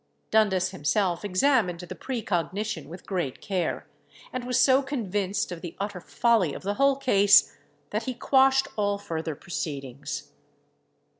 [0.31, 3.85] Dundas himself examined the precognition with great care,
[4.33, 7.55] and was so convinced of the utter folly of the whole case,
[7.91, 10.31] that he quashed all further proceedings.